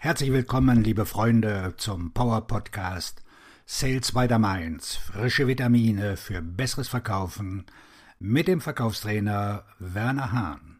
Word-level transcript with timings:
Herzlich 0.00 0.30
willkommen, 0.30 0.84
liebe 0.84 1.06
Freunde, 1.06 1.74
zum 1.76 2.12
Power 2.12 2.46
Podcast 2.46 3.24
Sales 3.66 4.12
by 4.12 4.28
the 4.28 4.38
Mainz. 4.38 4.94
Frische 4.94 5.48
Vitamine 5.48 6.16
für 6.16 6.40
besseres 6.40 6.86
Verkaufen 6.86 7.66
mit 8.20 8.46
dem 8.46 8.60
Verkaufstrainer 8.60 9.64
Werner 9.80 10.30
Hahn. 10.30 10.78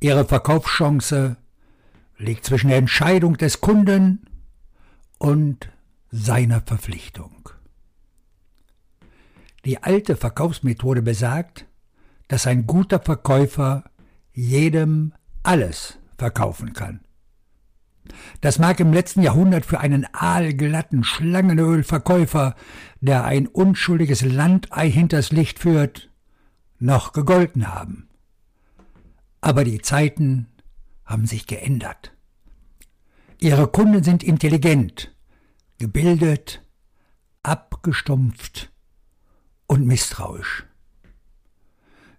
Ihre 0.00 0.24
Verkaufschance 0.24 1.36
liegt 2.16 2.46
zwischen 2.46 2.68
der 2.68 2.78
Entscheidung 2.78 3.36
des 3.36 3.60
Kunden 3.60 4.30
und 5.18 5.68
seiner 6.10 6.62
Verpflichtung. 6.62 7.50
Die 9.66 9.82
alte 9.82 10.16
Verkaufsmethode 10.16 11.02
besagt, 11.02 11.66
dass 12.28 12.46
ein 12.46 12.66
guter 12.66 13.00
Verkäufer 13.00 13.84
jedem 14.32 15.12
alles 15.42 15.98
verkaufen 16.16 16.72
kann. 16.72 17.00
Das 18.40 18.58
mag 18.58 18.80
im 18.80 18.92
letzten 18.92 19.22
Jahrhundert 19.22 19.64
für 19.64 19.80
einen 19.80 20.06
aalglatten 20.12 21.04
Schlangenölverkäufer, 21.04 22.54
der 23.00 23.24
ein 23.24 23.46
unschuldiges 23.46 24.22
Landei 24.22 24.90
hinters 24.90 25.32
Licht 25.32 25.58
führt, 25.58 26.10
noch 26.78 27.12
gegolten 27.12 27.72
haben. 27.72 28.08
Aber 29.40 29.64
die 29.64 29.80
Zeiten 29.80 30.48
haben 31.04 31.26
sich 31.26 31.46
geändert. 31.46 32.12
Ihre 33.38 33.68
Kunden 33.68 34.02
sind 34.02 34.22
intelligent, 34.22 35.14
gebildet, 35.78 36.62
abgestumpft 37.42 38.72
und 39.66 39.86
misstrauisch. 39.86 40.66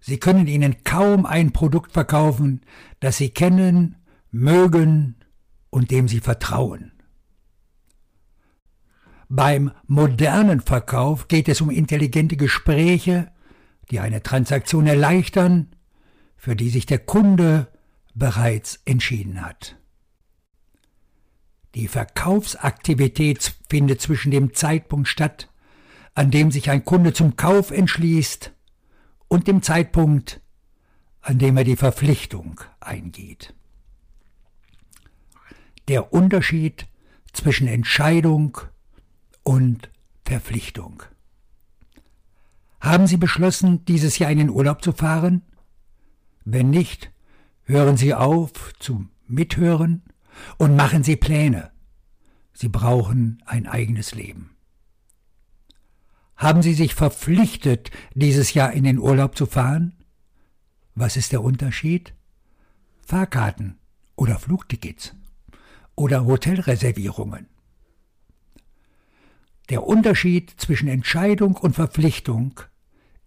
Sie 0.06 0.18
können 0.18 0.46
ihnen 0.46 0.84
kaum 0.84 1.26
ein 1.26 1.52
Produkt 1.52 1.90
verkaufen, 1.90 2.60
das 3.00 3.16
sie 3.16 3.30
kennen, 3.30 3.96
mögen 4.30 5.16
und 5.68 5.90
dem 5.90 6.06
sie 6.06 6.20
vertrauen. 6.20 6.92
Beim 9.28 9.72
modernen 9.88 10.60
Verkauf 10.60 11.26
geht 11.26 11.48
es 11.48 11.60
um 11.60 11.70
intelligente 11.70 12.36
Gespräche, 12.36 13.32
die 13.90 13.98
eine 13.98 14.22
Transaktion 14.22 14.86
erleichtern, 14.86 15.74
für 16.36 16.54
die 16.54 16.68
sich 16.68 16.86
der 16.86 17.00
Kunde 17.00 17.66
bereits 18.14 18.78
entschieden 18.84 19.44
hat. 19.44 19.76
Die 21.74 21.88
Verkaufsaktivität 21.88 23.56
findet 23.68 24.00
zwischen 24.00 24.30
dem 24.30 24.54
Zeitpunkt 24.54 25.08
statt, 25.08 25.50
an 26.14 26.30
dem 26.30 26.52
sich 26.52 26.70
ein 26.70 26.84
Kunde 26.84 27.12
zum 27.12 27.34
Kauf 27.34 27.72
entschließt, 27.72 28.52
und 29.28 29.46
dem 29.46 29.62
Zeitpunkt, 29.62 30.40
an 31.20 31.38
dem 31.38 31.56
er 31.56 31.64
die 31.64 31.76
Verpflichtung 31.76 32.60
eingeht. 32.80 33.54
Der 35.88 36.12
Unterschied 36.12 36.86
zwischen 37.32 37.68
Entscheidung 37.68 38.58
und 39.42 39.90
Verpflichtung. 40.24 41.02
Haben 42.80 43.06
Sie 43.06 43.16
beschlossen, 43.16 43.84
dieses 43.84 44.18
Jahr 44.18 44.30
in 44.30 44.38
den 44.38 44.50
Urlaub 44.50 44.82
zu 44.82 44.92
fahren? 44.92 45.42
Wenn 46.44 46.70
nicht, 46.70 47.10
hören 47.64 47.96
Sie 47.96 48.14
auf 48.14 48.72
zum 48.78 49.10
Mithören 49.26 50.02
und 50.58 50.76
machen 50.76 51.02
Sie 51.02 51.16
Pläne. 51.16 51.70
Sie 52.52 52.68
brauchen 52.68 53.42
ein 53.44 53.66
eigenes 53.66 54.14
Leben. 54.14 54.55
Haben 56.36 56.62
Sie 56.62 56.74
sich 56.74 56.94
verpflichtet, 56.94 57.90
dieses 58.14 58.52
Jahr 58.52 58.72
in 58.72 58.84
den 58.84 58.98
Urlaub 58.98 59.36
zu 59.36 59.46
fahren? 59.46 59.94
Was 60.94 61.16
ist 61.16 61.32
der 61.32 61.42
Unterschied? 61.42 62.14
Fahrkarten 63.00 63.78
oder 64.16 64.38
Flugtickets 64.38 65.14
oder 65.94 66.26
Hotelreservierungen. 66.26 67.46
Der 69.70 69.84
Unterschied 69.84 70.54
zwischen 70.58 70.88
Entscheidung 70.88 71.56
und 71.56 71.74
Verpflichtung 71.74 72.60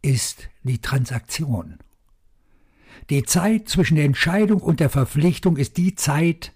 ist 0.02 0.50
die 0.64 0.80
Transaktion. 0.80 1.80
Die 3.10 3.24
Zeit 3.24 3.68
zwischen 3.70 3.96
der 3.96 4.06
Entscheidung 4.06 4.62
und 4.62 4.80
der 4.80 4.90
Verpflichtung 4.90 5.58
ist 5.58 5.78
die 5.78 5.96
Zeit, 5.96 6.54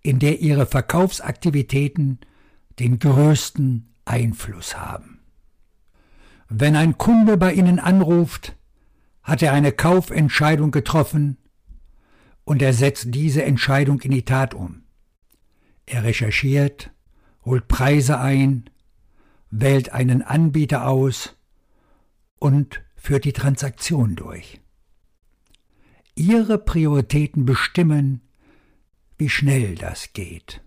in 0.00 0.18
der 0.18 0.40
Ihre 0.40 0.66
Verkaufsaktivitäten 0.66 2.20
den 2.78 2.98
größten 2.98 3.92
Einfluss 4.04 4.76
haben. 4.76 5.17
Wenn 6.48 6.76
ein 6.76 6.96
Kunde 6.96 7.36
bei 7.36 7.52
Ihnen 7.52 7.78
anruft, 7.78 8.56
hat 9.22 9.42
er 9.42 9.52
eine 9.52 9.72
Kaufentscheidung 9.72 10.70
getroffen 10.70 11.36
und 12.44 12.62
er 12.62 12.72
setzt 12.72 13.14
diese 13.14 13.42
Entscheidung 13.42 14.00
in 14.00 14.10
die 14.10 14.24
Tat 14.24 14.54
um. 14.54 14.84
Er 15.84 16.04
recherchiert, 16.04 16.90
holt 17.44 17.68
Preise 17.68 18.18
ein, 18.18 18.70
wählt 19.50 19.92
einen 19.92 20.22
Anbieter 20.22 20.86
aus 20.86 21.36
und 22.38 22.82
führt 22.96 23.24
die 23.24 23.32
Transaktion 23.34 24.16
durch. 24.16 24.60
Ihre 26.14 26.58
Prioritäten 26.58 27.44
bestimmen, 27.44 28.22
wie 29.18 29.28
schnell 29.28 29.74
das 29.74 30.12
geht. 30.14 30.62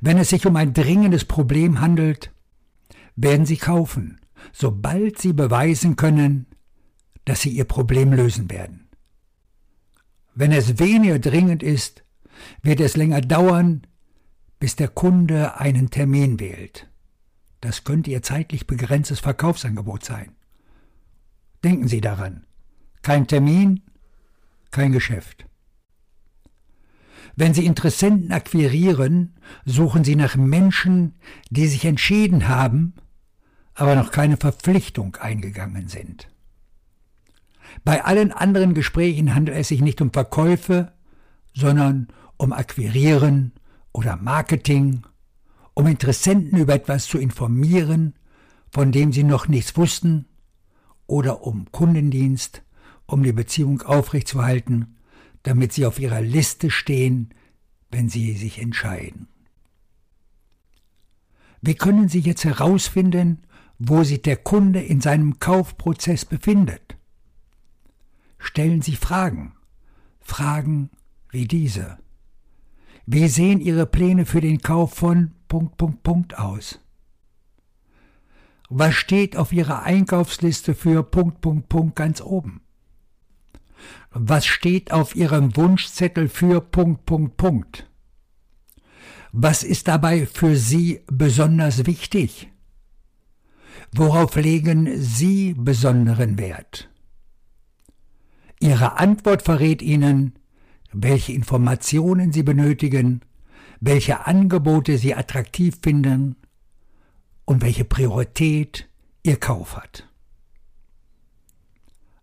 Wenn 0.00 0.18
es 0.18 0.30
sich 0.30 0.46
um 0.46 0.56
ein 0.56 0.72
dringendes 0.72 1.24
Problem 1.24 1.80
handelt, 1.80 2.32
werden 3.16 3.46
Sie 3.46 3.56
kaufen, 3.56 4.20
sobald 4.52 5.18
sie 5.18 5.32
beweisen 5.32 5.96
können, 5.96 6.46
dass 7.24 7.40
sie 7.40 7.50
ihr 7.50 7.64
Problem 7.64 8.12
lösen 8.12 8.50
werden. 8.50 8.88
Wenn 10.34 10.52
es 10.52 10.78
weniger 10.78 11.18
dringend 11.18 11.62
ist, 11.62 12.04
wird 12.62 12.80
es 12.80 12.96
länger 12.96 13.20
dauern, 13.20 13.82
bis 14.58 14.76
der 14.76 14.88
Kunde 14.88 15.58
einen 15.58 15.90
Termin 15.90 16.40
wählt. 16.40 16.88
Das 17.60 17.84
könnte 17.84 18.10
Ihr 18.10 18.22
zeitlich 18.22 18.66
begrenztes 18.66 19.20
Verkaufsangebot 19.20 20.04
sein. 20.04 20.36
Denken 21.64 21.88
Sie 21.88 22.00
daran. 22.00 22.44
Kein 23.02 23.26
Termin, 23.26 23.82
kein 24.70 24.92
Geschäft. 24.92 25.46
Wenn 27.34 27.54
Sie 27.54 27.66
Interessenten 27.66 28.32
akquirieren, 28.32 29.34
suchen 29.64 30.04
Sie 30.04 30.16
nach 30.16 30.36
Menschen, 30.36 31.14
die 31.50 31.66
sich 31.66 31.84
entschieden 31.84 32.48
haben, 32.48 32.94
aber 33.78 33.94
noch 33.94 34.10
keine 34.10 34.36
Verpflichtung 34.36 35.14
eingegangen 35.16 35.86
sind. 35.86 36.28
Bei 37.84 38.04
allen 38.04 38.32
anderen 38.32 38.74
Gesprächen 38.74 39.36
handelt 39.36 39.56
es 39.56 39.68
sich 39.68 39.80
nicht 39.80 40.00
um 40.00 40.12
Verkäufe, 40.12 40.92
sondern 41.54 42.08
um 42.36 42.52
Akquirieren 42.52 43.52
oder 43.92 44.16
Marketing, 44.16 45.06
um 45.74 45.86
Interessenten 45.86 46.58
über 46.58 46.74
etwas 46.74 47.06
zu 47.06 47.18
informieren, 47.18 48.14
von 48.68 48.90
dem 48.90 49.12
sie 49.12 49.22
noch 49.22 49.46
nichts 49.46 49.76
wussten, 49.76 50.26
oder 51.06 51.42
um 51.42 51.70
Kundendienst, 51.70 52.62
um 53.06 53.22
die 53.22 53.32
Beziehung 53.32 53.82
aufrechtzuerhalten, 53.82 54.96
damit 55.44 55.72
sie 55.72 55.86
auf 55.86 56.00
ihrer 56.00 56.20
Liste 56.20 56.72
stehen, 56.72 57.32
wenn 57.92 58.08
sie 58.08 58.32
sich 58.32 58.58
entscheiden. 58.58 59.28
Wie 61.60 61.74
können 61.74 62.08
Sie 62.08 62.20
jetzt 62.20 62.44
herausfinden, 62.44 63.42
wo 63.78 64.02
sich 64.02 64.22
der 64.22 64.36
Kunde 64.36 64.80
in 64.80 65.00
seinem 65.00 65.38
Kaufprozess 65.38 66.24
befindet. 66.24 66.96
Stellen 68.38 68.82
Sie 68.82 68.96
Fragen. 68.96 69.54
Fragen 70.20 70.90
wie 71.30 71.46
diese. 71.46 71.98
Wie 73.06 73.28
sehen 73.28 73.60
Ihre 73.60 73.86
Pläne 73.86 74.26
für 74.26 74.40
den 74.40 74.60
Kauf 74.60 74.94
von 74.94 75.32
Punkt, 75.48 75.76
Punkt, 75.76 76.02
Punkt 76.02 76.38
aus? 76.38 76.80
Was 78.68 78.94
steht 78.94 79.36
auf 79.36 79.52
Ihrer 79.52 79.82
Einkaufsliste 79.82 80.74
für 80.74 81.02
Punkt, 81.02 81.40
Punkt, 81.40 81.68
Punkt 81.68 81.96
ganz 81.96 82.20
oben? 82.20 82.60
Was 84.10 84.44
steht 84.44 84.92
auf 84.92 85.16
Ihrem 85.16 85.56
Wunschzettel 85.56 86.28
für 86.28 86.60
Punkt, 86.60 87.06
Punkt, 87.06 87.36
Punkt? 87.36 87.90
Was 89.32 89.62
ist 89.62 89.88
dabei 89.88 90.26
für 90.26 90.56
Sie 90.56 91.00
besonders 91.06 91.86
wichtig? 91.86 92.50
Worauf 93.92 94.36
legen 94.36 95.00
Sie 95.00 95.54
besonderen 95.54 96.38
Wert? 96.38 96.88
Ihre 98.60 98.98
Antwort 98.98 99.42
verrät 99.42 99.82
Ihnen, 99.82 100.34
welche 100.92 101.32
Informationen 101.32 102.32
Sie 102.32 102.42
benötigen, 102.42 103.22
welche 103.80 104.26
Angebote 104.26 104.98
Sie 104.98 105.14
attraktiv 105.14 105.78
finden 105.82 106.36
und 107.44 107.62
welche 107.62 107.84
Priorität 107.84 108.88
Ihr 109.22 109.38
Kauf 109.38 109.76
hat. 109.76 110.08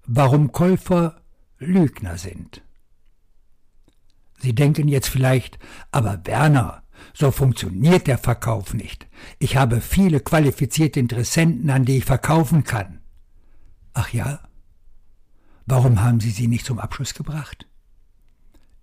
Warum 0.05 0.51
Käufer 0.51 1.21
Lügner 1.57 2.17
sind. 2.17 2.61
Sie 4.39 4.53
denken 4.53 4.87
jetzt 4.87 5.07
vielleicht, 5.07 5.57
aber 5.91 6.21
Werner, 6.25 6.83
so 7.13 7.31
funktioniert 7.31 8.07
der 8.07 8.17
Verkauf 8.17 8.73
nicht. 8.73 9.07
Ich 9.39 9.57
habe 9.57 9.81
viele 9.81 10.19
qualifizierte 10.19 10.99
Interessenten, 10.99 11.69
an 11.69 11.85
die 11.85 11.97
ich 11.97 12.05
verkaufen 12.05 12.63
kann. 12.63 12.99
Ach 13.93 14.09
ja? 14.11 14.39
Warum 15.65 16.03
haben 16.03 16.19
Sie 16.19 16.31
sie 16.31 16.47
nicht 16.47 16.65
zum 16.65 16.79
Abschluss 16.79 17.13
gebracht? 17.13 17.67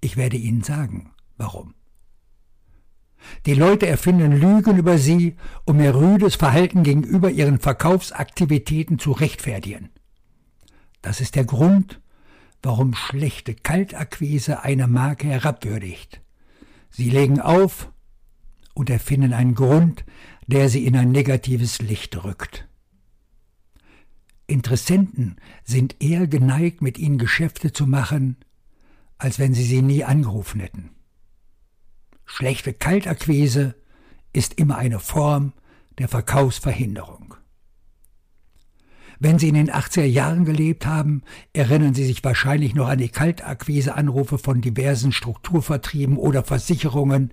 Ich 0.00 0.16
werde 0.16 0.36
Ihnen 0.36 0.62
sagen, 0.62 1.12
warum. 1.36 1.74
Die 3.46 3.54
Leute 3.54 3.86
erfinden 3.86 4.32
Lügen 4.32 4.78
über 4.78 4.98
sie, 4.98 5.36
um 5.64 5.80
ihr 5.80 5.94
rüdes 5.94 6.34
Verhalten 6.34 6.82
gegenüber 6.82 7.30
ihren 7.30 7.60
Verkaufsaktivitäten 7.60 8.98
zu 8.98 9.12
rechtfertigen. 9.12 9.90
Das 11.02 11.20
ist 11.20 11.36
der 11.36 11.44
Grund, 11.44 12.00
warum 12.62 12.94
schlechte 12.94 13.54
Kaltakquise 13.54 14.62
eine 14.62 14.86
Marke 14.86 15.28
herabwürdigt. 15.28 16.20
Sie 16.90 17.10
legen 17.10 17.40
auf 17.40 17.91
und 18.74 18.90
erfinden 18.90 19.32
einen 19.32 19.54
Grund, 19.54 20.04
der 20.46 20.68
sie 20.68 20.86
in 20.86 20.96
ein 20.96 21.10
negatives 21.10 21.80
Licht 21.80 22.24
rückt. 22.24 22.68
Interessenten 24.46 25.36
sind 25.64 25.96
eher 26.00 26.26
geneigt, 26.26 26.82
mit 26.82 26.98
ihnen 26.98 27.18
Geschäfte 27.18 27.72
zu 27.72 27.86
machen, 27.86 28.36
als 29.18 29.38
wenn 29.38 29.54
sie 29.54 29.64
sie 29.64 29.82
nie 29.82 30.04
angerufen 30.04 30.60
hätten. 30.60 30.90
Schlechte 32.24 32.72
Kaltakquise 32.72 33.74
ist 34.32 34.54
immer 34.54 34.76
eine 34.78 34.98
Form 34.98 35.52
der 35.98 36.08
Verkaufsverhinderung. 36.08 37.34
Wenn 39.20 39.38
Sie 39.38 39.48
in 39.48 39.54
den 39.54 39.70
80er 39.70 40.02
Jahren 40.02 40.44
gelebt 40.44 40.84
haben, 40.84 41.22
erinnern 41.52 41.94
Sie 41.94 42.04
sich 42.04 42.24
wahrscheinlich 42.24 42.74
noch 42.74 42.88
an 42.88 42.98
die 42.98 43.08
Kaltakquise-Anrufe 43.08 44.36
von 44.36 44.60
diversen 44.60 45.12
Strukturvertrieben 45.12 46.16
oder 46.16 46.42
Versicherungen 46.42 47.32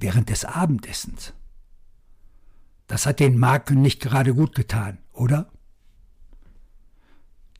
während 0.00 0.30
des 0.30 0.44
Abendessens. 0.44 1.32
Das 2.86 3.06
hat 3.06 3.20
den 3.20 3.38
Marken 3.38 3.82
nicht 3.82 4.00
gerade 4.00 4.34
gut 4.34 4.54
getan, 4.54 4.98
oder? 5.12 5.50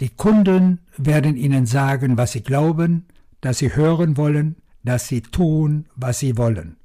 Die 0.00 0.08
Kunden 0.08 0.80
werden 0.96 1.36
Ihnen 1.36 1.66
sagen, 1.66 2.16
was 2.16 2.32
sie 2.32 2.42
glauben, 2.42 3.06
dass 3.40 3.58
sie 3.58 3.76
hören 3.76 4.16
wollen, 4.16 4.56
dass 4.82 5.08
sie 5.08 5.20
tun, 5.20 5.86
was 5.94 6.18
sie 6.18 6.36
wollen. 6.36 6.76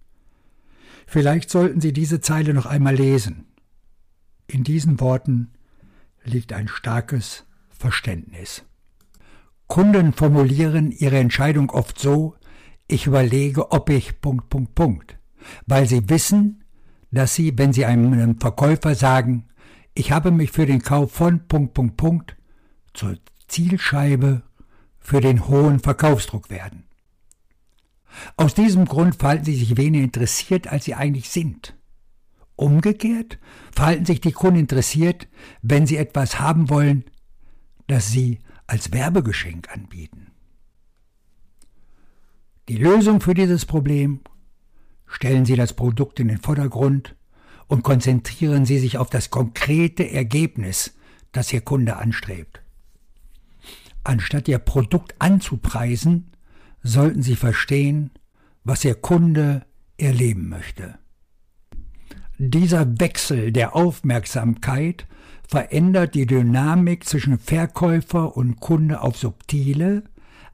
Vielleicht 1.08 1.50
sollten 1.50 1.82
Sie 1.82 1.94
diese 1.94 2.20
Zeile 2.20 2.54
noch 2.54 2.66
einmal 2.66 2.96
lesen. 2.96 3.46
In 4.48 4.64
diesen 4.64 5.00
Worten 5.00 5.52
liegt 6.24 6.52
ein 6.52 6.68
starkes 6.68 7.46
Verständnis. 7.70 8.64
Kunden 9.68 10.14
formulieren 10.14 10.92
ihre 10.92 11.18
Entscheidung 11.18 11.70
oft 11.70 12.00
so, 12.00 12.36
ich 12.88 13.08
überlege, 13.08 13.72
ob 13.72 13.90
ich 13.90 14.22
Punkt, 14.22 14.50
Punkt, 14.50 14.76
Punkt, 14.76 15.18
weil 15.66 15.88
sie 15.88 16.10
wissen, 16.10 16.64
dass 17.12 17.36
sie, 17.36 17.58
wenn 17.58 17.74
sie 17.74 17.86
einem 17.86 18.40
Verkäufer 18.40 18.96
sagen, 18.96 19.48
ich 19.94 20.12
habe 20.12 20.32
mich 20.32 20.52
für 20.52 20.66
den 20.66 20.82
Kauf 20.82 21.12
von 21.12 21.48
Punkt, 21.48 21.74
Punkt, 21.74 21.98
Punkt 21.98 22.38
zur 22.94 23.18
Zielscheibe 23.48 24.44
für 25.00 25.22
den 25.22 25.48
hohen 25.48 25.80
Verkaufsdruck 25.80 26.50
werden. 26.50 26.84
Aus 28.38 28.54
diesem 28.54 28.86
Grund 28.86 29.16
verhalten 29.16 29.46
sie 29.46 29.56
sich 29.56 29.78
weniger 29.78 30.04
interessiert, 30.04 30.68
als 30.68 30.86
sie 30.86 30.96
eigentlich 30.96 31.30
sind. 31.30 31.76
Umgekehrt 32.56 33.40
verhalten 33.74 34.06
sich 34.06 34.22
die 34.22 34.32
Kunden 34.32 34.60
interessiert, 34.60 35.28
wenn 35.62 35.86
sie 35.86 35.98
etwas 35.98 36.40
haben 36.40 36.70
wollen, 36.70 37.04
das 37.88 38.10
sie 38.12 38.40
als 38.68 38.92
Werbegeschenk 38.94 39.70
anbieten. 39.72 40.32
Die 42.68 42.78
Lösung 42.78 43.22
für 43.22 43.34
dieses 43.34 43.66
Problem 43.66 44.22
stellen 45.08 45.46
Sie 45.46 45.56
das 45.56 45.74
Produkt 45.74 46.20
in 46.20 46.28
den 46.28 46.40
Vordergrund 46.40 47.16
und 47.68 47.84
konzentrieren 47.84 48.66
Sie 48.66 48.80
sich 48.80 48.98
auf 48.98 49.10
das 49.10 49.30
konkrete 49.30 50.10
Ergebnis, 50.10 50.96
das 51.32 51.52
Ihr 51.52 51.62
Kunde 51.62 51.98
anstrebt. 51.98 52.62
Anstatt 54.04 54.48
Ihr 54.48 54.60
Produkt 54.60 55.16
anzupreisen, 55.20 56.32
sollten 56.84 57.24
Sie 57.24 57.36
verstehen, 57.36 58.12
was 58.64 58.86
Ihr 58.86 58.96
Kunde 58.96 59.66
erleben 59.98 60.50
möchte. 60.50 60.98
Dieser 62.38 63.00
Wechsel 63.00 63.52
der 63.52 63.76
Aufmerksamkeit 63.76 65.08
verändert 65.48 66.16
die 66.16 66.26
Dynamik 66.26 67.06
zwischen 67.06 67.40
Verkäufer 67.40 68.36
und 68.36 68.60
Kunde 68.60 69.02
auf 69.02 69.18
subtile, 69.18 70.04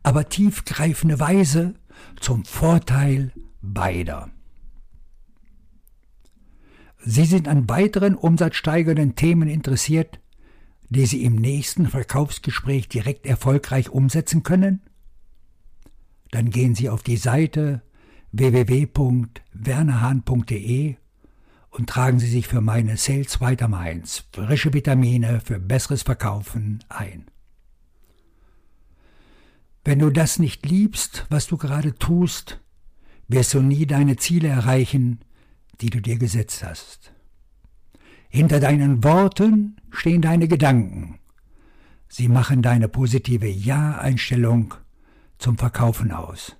aber 0.03 0.29
tiefgreifende 0.29 1.19
Weise 1.19 1.73
zum 2.19 2.45
Vorteil 2.45 3.31
beider. 3.61 4.29
Sie 7.03 7.25
sind 7.25 7.47
an 7.47 7.67
weiteren 7.67 8.13
umsatzsteigernden 8.15 9.15
Themen 9.15 9.47
interessiert, 9.47 10.19
die 10.89 11.05
Sie 11.05 11.23
im 11.23 11.35
nächsten 11.35 11.87
Verkaufsgespräch 11.87 12.89
direkt 12.89 13.25
erfolgreich 13.25 13.89
umsetzen 13.89 14.43
können? 14.43 14.81
Dann 16.31 16.49
gehen 16.49 16.75
Sie 16.75 16.89
auf 16.89 17.01
die 17.01 17.15
Seite 17.17 17.81
www.wernerhahn.de 18.33 20.95
und 21.71 21.89
tragen 21.89 22.19
Sie 22.19 22.29
sich 22.29 22.47
für 22.47 22.61
meine 22.61 22.97
Sales 22.97 23.41
Weiter 23.41 23.67
Mainz 23.67 24.25
frische 24.31 24.73
Vitamine 24.73 25.41
für 25.41 25.59
besseres 25.59 26.03
Verkaufen 26.03 26.83
ein. 26.89 27.25
Wenn 29.83 29.99
du 29.99 30.11
das 30.11 30.37
nicht 30.37 30.67
liebst, 30.67 31.25
was 31.29 31.47
du 31.47 31.57
gerade 31.57 31.95
tust, 31.95 32.59
wirst 33.27 33.55
du 33.55 33.61
nie 33.61 33.87
deine 33.87 34.17
Ziele 34.17 34.49
erreichen, 34.49 35.21
die 35.81 35.89
du 35.89 36.01
dir 36.01 36.17
gesetzt 36.17 36.63
hast. 36.63 37.13
Hinter 38.29 38.59
deinen 38.59 39.03
Worten 39.03 39.77
stehen 39.89 40.21
deine 40.21 40.47
Gedanken. 40.47 41.19
Sie 42.07 42.27
machen 42.27 42.61
deine 42.61 42.87
positive 42.87 43.47
Ja-Einstellung 43.47 44.73
zum 45.37 45.57
Verkaufen 45.57 46.11
aus. 46.11 46.55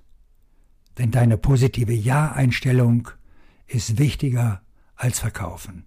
Denn 0.98 1.10
deine 1.10 1.38
positive 1.38 1.94
Ja-Einstellung 1.94 3.08
ist 3.66 3.98
wichtiger 3.98 4.62
als 4.96 5.20
Verkaufen. 5.20 5.86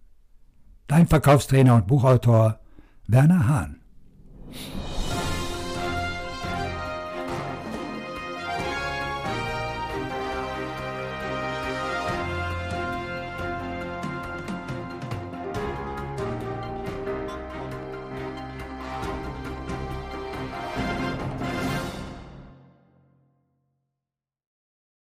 Dein 0.87 1.07
Verkaufstrainer 1.07 1.75
und 1.75 1.87
Buchautor 1.87 2.59
Werner 3.07 3.47
Hahn. 3.47 3.81